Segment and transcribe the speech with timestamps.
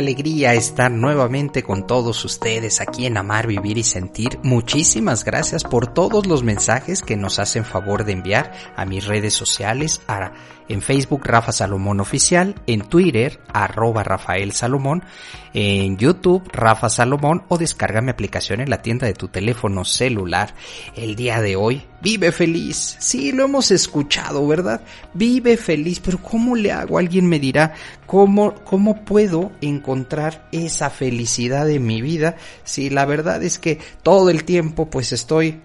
[0.00, 4.38] Alegría estar nuevamente con todos ustedes aquí en Amar, Vivir y Sentir.
[4.42, 9.34] Muchísimas gracias por todos los mensajes que nos hacen favor de enviar a mis redes
[9.34, 10.00] sociales,
[10.68, 15.04] en Facebook Rafa Salomón Oficial, en Twitter arroba Rafael Salomón,
[15.52, 20.54] en YouTube Rafa Salomón o descarga mi aplicación en la tienda de tu teléfono celular.
[20.96, 22.96] El día de hoy, vive feliz.
[22.98, 24.82] Sí, lo hemos escuchado, ¿verdad?
[25.14, 26.98] Vive feliz, pero ¿cómo le hago?
[26.98, 27.74] Alguien me dirá,
[28.06, 32.36] ¿cómo, cómo puedo encontrar esa felicidad en mi vida?
[32.64, 35.60] Si la verdad es que todo el tiempo pues estoy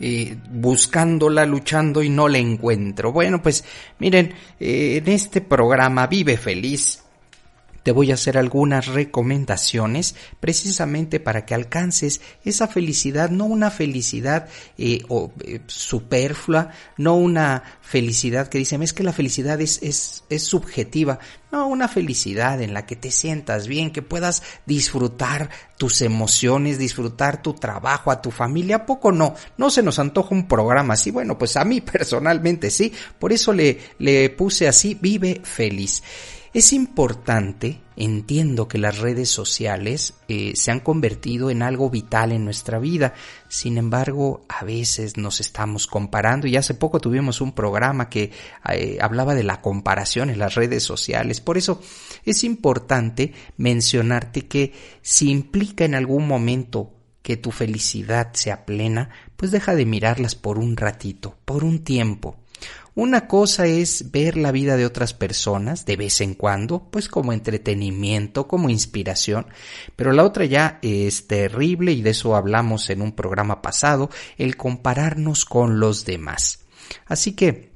[0.00, 3.12] eh, buscándola, luchando y no la encuentro.
[3.12, 3.64] Bueno, pues
[3.98, 7.02] miren, eh, en este programa Vive Feliz
[7.82, 14.48] te voy a hacer algunas recomendaciones precisamente para que alcances esa felicidad, no una felicidad
[14.78, 15.02] eh,
[15.44, 21.18] eh, superflua, no una felicidad que dicen es que la felicidad es, es, es subjetiva,
[21.52, 27.42] no, una felicidad en la que te sientas bien, que puedas disfrutar tus emociones, disfrutar
[27.42, 28.76] tu trabajo, a tu familia.
[28.76, 29.34] ¿A poco no?
[29.56, 31.10] No se nos antoja un programa así.
[31.10, 32.92] Bueno, pues a mí personalmente sí.
[33.18, 36.02] Por eso le, le puse así, vive feliz.
[36.52, 42.44] Es importante, entiendo que las redes sociales eh, se han convertido en algo vital en
[42.44, 43.14] nuestra vida,
[43.48, 48.32] sin embargo a veces nos estamos comparando y hace poco tuvimos un programa que
[48.68, 51.80] eh, hablaba de la comparación en las redes sociales, por eso
[52.24, 54.72] es importante mencionarte que
[55.02, 56.90] si implica en algún momento
[57.22, 62.40] que tu felicidad sea plena, pues deja de mirarlas por un ratito, por un tiempo.
[62.94, 67.32] Una cosa es ver la vida de otras personas de vez en cuando, pues como
[67.32, 69.46] entretenimiento, como inspiración,
[69.94, 74.56] pero la otra ya es terrible y de eso hablamos en un programa pasado, el
[74.56, 76.60] compararnos con los demás.
[77.06, 77.70] Así que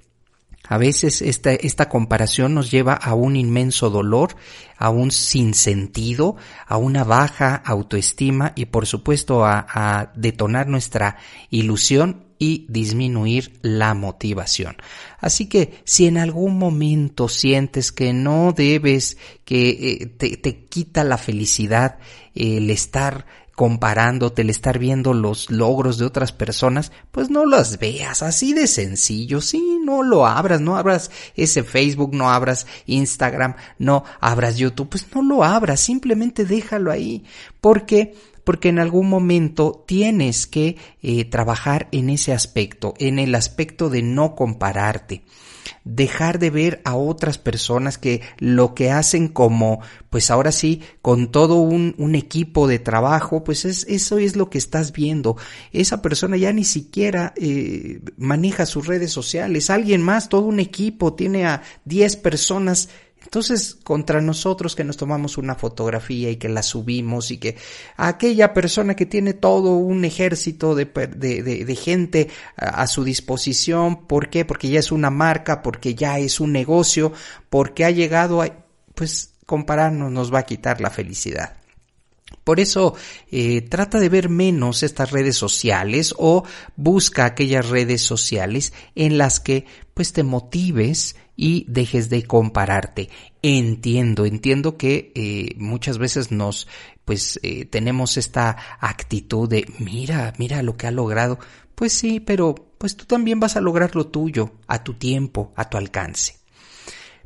[0.67, 4.35] a veces esta, comparación nos lleva a un inmenso dolor,
[4.79, 11.19] a un sinsentido, a una baja autoestima y por supuesto a detonar nuestra
[11.51, 14.77] ilusión y disminuir la motivación.
[15.19, 21.05] Así que si en algún momento sientes que no debes, que eh, te, te, quita
[21.05, 21.99] la felicidad
[22.35, 28.23] el estar comparándote, el estar viendo los logros de otras personas, pues no las veas,
[28.23, 34.05] así de sencillo, sí, no lo abras, no abras ese Facebook, no abras Instagram, no
[34.21, 37.25] abras YouTube, pues no lo abras, simplemente déjalo ahí,
[37.61, 43.91] porque porque en algún momento tienes que eh, trabajar en ese aspecto, en el aspecto
[43.91, 45.23] de no compararte
[45.85, 51.31] dejar de ver a otras personas que lo que hacen como, pues ahora sí, con
[51.31, 55.37] todo un, equipo de trabajo, pues es, eso es lo que estás viendo.
[55.73, 61.15] Esa persona ya ni siquiera eh, maneja sus redes sociales, alguien más, todo un equipo,
[61.15, 62.89] tiene a 10 personas
[63.25, 67.57] entonces, contra nosotros que nos tomamos una fotografía y que la subimos y que
[67.97, 74.07] aquella persona que tiene todo un ejército de, de, de, gente a, a, su disposición,
[74.07, 74.45] ¿por qué?
[74.45, 77.13] Porque ya es una marca, porque ya es un negocio,
[77.51, 78.49] porque ha llegado a,
[78.95, 81.55] pues compararnos nos va a quitar la felicidad.
[82.43, 82.95] Por eso
[83.31, 86.45] eh, trata de ver menos estas redes sociales o
[86.77, 93.11] busca aquellas redes sociales en las que pues te motives y dejes de compararte.
[93.43, 96.69] Entiendo, entiendo que eh, muchas veces nos
[97.05, 101.39] pues eh, tenemos esta actitud de mira, mira lo que ha logrado.
[101.75, 105.69] Pues sí, pero pues tú también vas a lograr lo tuyo, a tu tiempo, a
[105.69, 106.45] tu alcance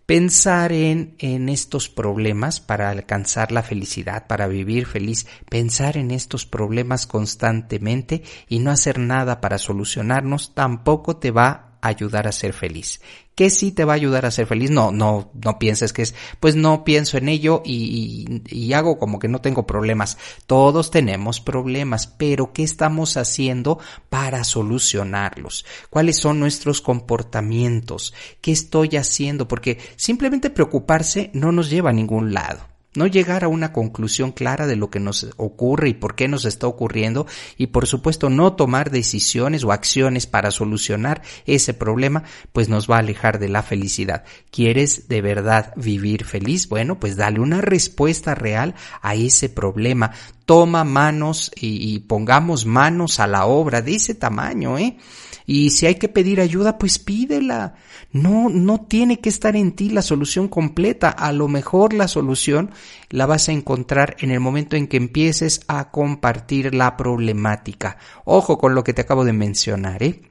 [0.09, 6.47] pensar en, en estos problemas para alcanzar la felicidad, para vivir feliz, pensar en estos
[6.47, 13.01] problemas constantemente y no hacer nada para solucionarnos tampoco te va ayudar a ser feliz.
[13.35, 14.71] ¿Qué sí te va a ayudar a ser feliz?
[14.71, 19.29] No, no, no pienses que es, pues no pienso en ello y, hago como que
[19.29, 20.19] no tengo problemas.
[20.47, 23.79] Todos tenemos problemas, pero ¿qué estamos haciendo
[24.09, 25.65] para solucionarlos?
[25.89, 28.13] ¿Cuáles son nuestros comportamientos?
[28.41, 29.47] ¿Qué estoy haciendo?
[29.47, 32.78] Porque simplemente preocuparse no nos lleva a ningún lado.
[32.99, 36.45] No llegar a una conclusión clara de lo que nos ocurre y por qué nos
[36.45, 42.69] está ocurriendo y por supuesto no tomar decisiones o acciones para solucionar ese problema, pues
[42.69, 44.25] nos va a alejar de la felicidad.
[44.51, 46.69] ¿Quieres de verdad vivir feliz?
[46.69, 50.13] Bueno, pues dale una respuesta real a ese problema.
[50.49, 54.97] Toma manos y, y pongamos manos a la obra de ese tamaño, ¿eh?
[55.45, 57.75] Y si hay que pedir ayuda, pues pídela.
[58.13, 61.11] No, no tiene que estar en ti la solución completa.
[61.11, 62.71] A lo mejor la solución
[63.11, 67.99] la vas a encontrar en el momento en que empieces a compartir la problemática.
[68.25, 70.23] Ojo con lo que te acabo de mencionar, ¿eh?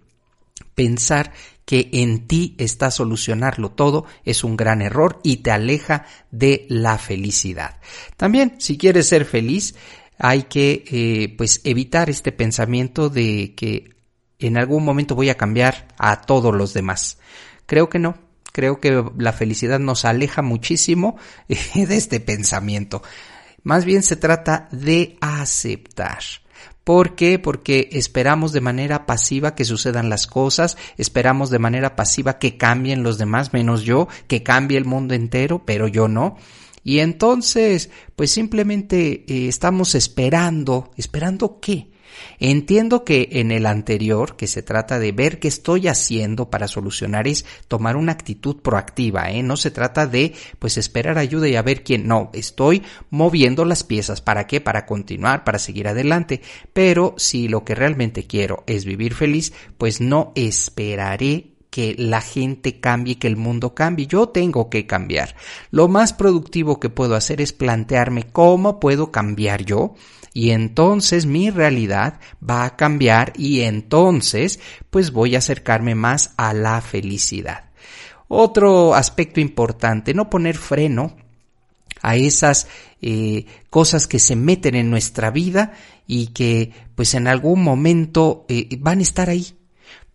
[0.74, 1.32] Pensar
[1.66, 6.98] que en ti está solucionarlo todo es un gran error y te aleja de la
[6.98, 7.80] felicidad.
[8.16, 9.76] También, si quieres ser feliz,
[10.18, 13.96] hay que eh, pues evitar este pensamiento de que
[14.40, 17.18] en algún momento voy a cambiar a todos los demás.
[17.66, 18.18] Creo que no.
[18.52, 21.18] Creo que la felicidad nos aleja muchísimo
[21.48, 23.04] de este pensamiento.
[23.64, 26.20] Más bien se trata de aceptar.
[26.84, 27.38] ¿Por qué?
[27.38, 33.04] Porque esperamos de manera pasiva que sucedan las cosas, esperamos de manera pasiva que cambien
[33.04, 36.38] los demás, menos yo, que cambie el mundo entero, pero yo no.
[36.88, 41.90] Y entonces, pues simplemente eh, estamos esperando, esperando qué?
[42.40, 47.28] Entiendo que en el anterior, que se trata de ver qué estoy haciendo para solucionar,
[47.28, 49.44] es tomar una actitud proactiva, ¿eh?
[49.44, 52.08] No se trata de, pues, esperar ayuda y a ver quién.
[52.08, 54.22] No, estoy moviendo las piezas.
[54.22, 54.62] ¿Para qué?
[54.62, 56.40] Para continuar, para seguir adelante.
[56.72, 62.80] Pero si lo que realmente quiero es vivir feliz, pues no esperaré que la gente
[62.80, 64.08] cambie, que el mundo cambie.
[64.08, 65.36] Yo tengo que cambiar.
[65.70, 69.94] Lo más productivo que puedo hacer es plantearme cómo puedo cambiar yo
[70.34, 74.60] y entonces mi realidad va a cambiar y entonces
[74.90, 77.66] pues voy a acercarme más a la felicidad.
[78.28, 81.16] Otro aspecto importante, no poner freno
[82.02, 82.68] a esas
[83.04, 85.74] eh, cosas que se meten en nuestra vida
[86.08, 89.54] y que pues en algún momento eh, van a estar ahí.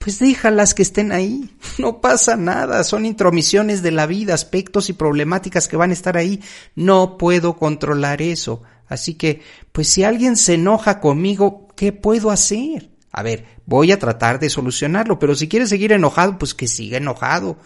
[0.02, 4.94] Pues déjalas que estén ahí, no pasa nada, son intromisiones de la vida, aspectos y
[4.94, 6.40] problemáticas que van a estar ahí.
[6.74, 8.64] No puedo controlar eso.
[8.88, 12.90] Así que, pues si alguien se enoja conmigo, ¿qué puedo hacer?
[13.12, 16.96] A ver, voy a tratar de solucionarlo, pero si quiere seguir enojado, pues que siga
[16.96, 17.58] enojado.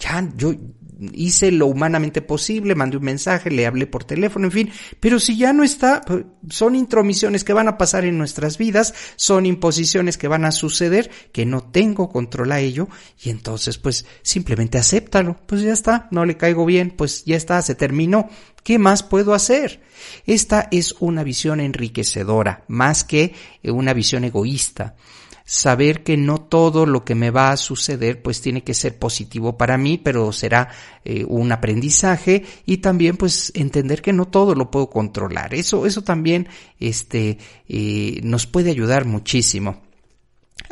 [0.00, 0.52] Ya, yo
[1.12, 4.70] hice lo humanamente posible, mandé un mensaje, le hablé por teléfono, en fin,
[5.00, 8.94] pero si ya no está, pues, son intromisiones que van a pasar en nuestras vidas,
[9.16, 12.88] son imposiciones que van a suceder, que no tengo control a ello,
[13.22, 17.60] y entonces pues simplemente acéptalo, pues ya está, no le caigo bien, pues ya está,
[17.62, 18.28] se terminó,
[18.62, 19.82] ¿qué más puedo hacer?
[20.26, 24.96] Esta es una visión enriquecedora, más que una visión egoísta
[25.44, 29.58] saber que no todo lo que me va a suceder pues tiene que ser positivo
[29.58, 30.70] para mí, pero será
[31.04, 35.54] eh, un aprendizaje y también pues entender que no todo lo puedo controlar.
[35.54, 36.48] Eso, eso también
[36.80, 37.38] este,
[37.68, 39.82] eh, nos puede ayudar muchísimo.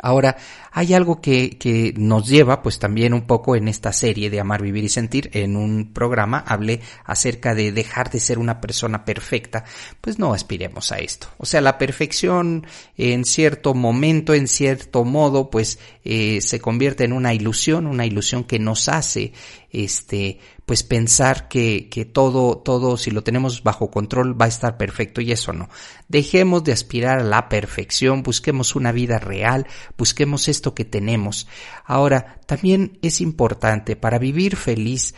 [0.01, 0.37] Ahora,
[0.71, 4.61] hay algo que, que, nos lleva, pues también un poco en esta serie de Amar,
[4.61, 9.65] Vivir y Sentir, en un programa hablé acerca de dejar de ser una persona perfecta,
[10.01, 11.27] pues no aspiremos a esto.
[11.37, 12.65] O sea, la perfección
[12.97, 18.43] en cierto momento, en cierto modo, pues eh, se convierte en una ilusión, una ilusión
[18.45, 19.31] que nos hace
[19.73, 24.77] este, pues pensar que, que todo, todo, si lo tenemos bajo control, va a estar
[24.77, 25.67] perfecto y eso no.
[26.07, 29.67] Dejemos de aspirar a la perfección, busquemos una vida real,
[29.97, 31.47] busquemos esto que tenemos.
[31.83, 35.15] Ahora, también es importante para vivir feliz,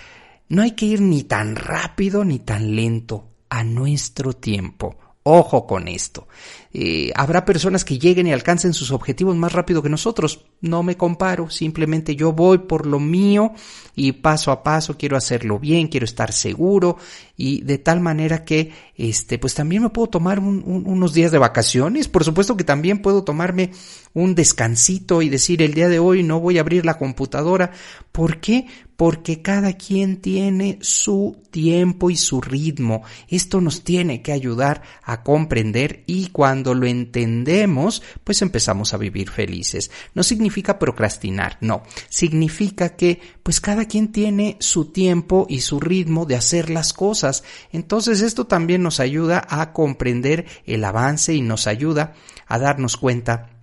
[0.47, 4.97] no hay que ir ni tan rápido ni tan lento, a nuestro tiempo.
[5.27, 6.27] Ojo con esto.
[6.71, 10.45] Eh, habrá personas que lleguen y alcancen sus objetivos más rápido que nosotros.
[10.61, 13.51] No me comparo, simplemente yo voy por lo mío
[13.95, 16.97] y paso a paso quiero hacerlo bien, quiero estar seguro
[17.37, 22.07] y de tal manera que, este, pues también me puedo tomar unos días de vacaciones.
[22.07, 23.71] Por supuesto que también puedo tomarme
[24.13, 27.71] un descansito y decir el día de hoy no voy a abrir la computadora.
[28.13, 28.67] ¿Por qué?
[28.95, 33.03] Porque cada quien tiene su tiempo y su ritmo.
[33.27, 39.29] Esto nos tiene que ayudar a comprender y cuando lo entendemos, pues empezamos a vivir
[39.29, 39.91] felices.
[40.13, 40.23] No
[40.55, 41.83] significa procrastinar, no.
[42.07, 47.43] Significa que pues cada quien tiene su tiempo y su ritmo de hacer las cosas.
[47.73, 52.13] Entonces esto también nos ayuda a comprender el avance y nos ayuda
[52.47, 53.54] a darnos cuenta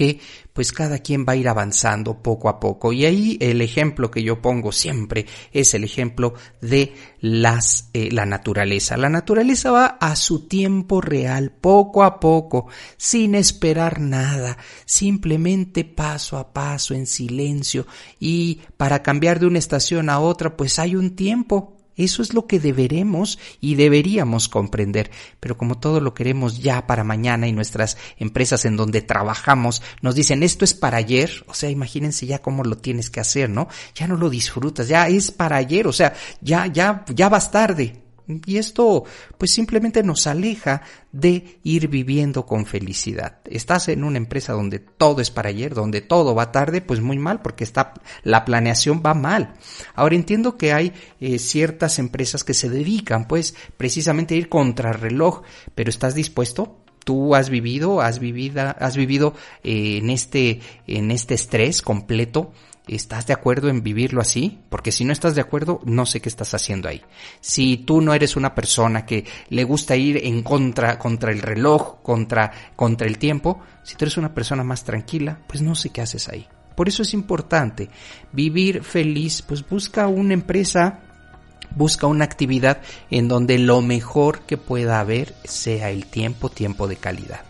[0.00, 0.18] que
[0.54, 2.90] pues cada quien va a ir avanzando poco a poco.
[2.94, 8.24] Y ahí el ejemplo que yo pongo siempre es el ejemplo de las, eh, la
[8.24, 8.96] naturaleza.
[8.96, 16.38] La naturaleza va a su tiempo real, poco a poco, sin esperar nada, simplemente paso
[16.38, 17.86] a paso, en silencio.
[18.18, 22.46] Y para cambiar de una estación a otra, pues hay un tiempo Eso es lo
[22.46, 25.10] que deberemos y deberíamos comprender.
[25.40, 30.14] Pero como todo lo queremos ya para mañana y nuestras empresas en donde trabajamos nos
[30.14, 33.68] dicen esto es para ayer, o sea, imagínense ya cómo lo tienes que hacer, ¿no?
[33.94, 38.09] Ya no lo disfrutas, ya es para ayer, o sea, ya, ya, ya vas tarde.
[38.46, 39.04] Y esto
[39.38, 40.82] pues simplemente nos aleja
[41.12, 43.38] de ir viviendo con felicidad.
[43.44, 47.18] Estás en una empresa donde todo es para ayer, donde todo va tarde, pues muy
[47.18, 49.54] mal porque está, la planeación va mal.
[49.94, 54.92] Ahora entiendo que hay eh, ciertas empresas que se dedican pues precisamente a ir contra
[54.92, 55.42] reloj,
[55.74, 56.76] pero ¿estás dispuesto?
[57.04, 59.34] tú has vivido, has vivido, has vivido
[59.64, 62.52] eh, en este, en este estrés completo
[62.88, 64.58] ¿Estás de acuerdo en vivirlo así?
[64.68, 67.02] Porque si no estás de acuerdo, no sé qué estás haciendo ahí.
[67.40, 72.02] Si tú no eres una persona que le gusta ir en contra, contra el reloj,
[72.02, 76.00] contra, contra el tiempo, si tú eres una persona más tranquila, pues no sé qué
[76.00, 76.48] haces ahí.
[76.74, 77.90] Por eso es importante
[78.32, 81.00] vivir feliz, pues busca una empresa,
[81.76, 86.96] busca una actividad en donde lo mejor que pueda haber sea el tiempo, tiempo de
[86.96, 87.42] calidad.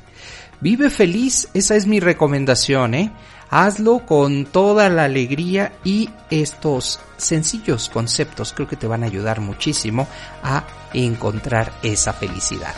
[0.61, 3.13] Vive feliz, esa es mi recomendación, ¿eh?
[3.51, 9.41] Hazlo con toda la alegría y estos sencillos conceptos creo que te van a ayudar
[9.41, 10.07] muchísimo
[10.43, 12.75] a encontrar esa felicidad.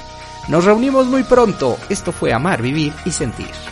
[0.48, 1.76] Nos reunimos muy pronto.
[1.88, 3.71] Esto fue Amar, Vivir y Sentir.